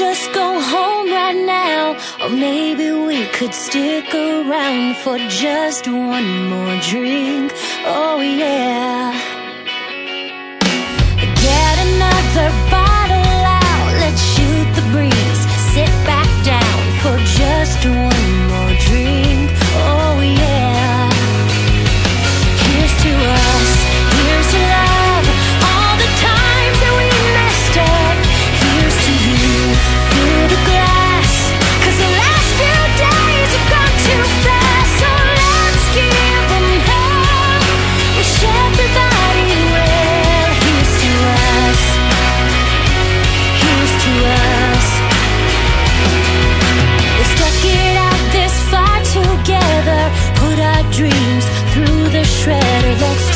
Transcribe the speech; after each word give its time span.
just 0.00 0.32
go 0.32 0.60
home 0.60 1.08
right 1.10 1.36
now? 1.36 1.96
Or 2.22 2.30
maybe 2.30 2.90
we 2.90 3.26
could 3.26 3.54
stick 3.54 4.14
around 4.14 4.96
for 4.96 5.18
just 5.28 5.86
one 5.86 6.48
more 6.48 6.76
drink. 6.80 7.52
Oh, 7.84 8.20
yeah. 8.20 8.89
dreams 50.92 51.44
through 51.72 52.08
the 52.10 52.24
shredder 52.24 52.94
that's 52.98 53.29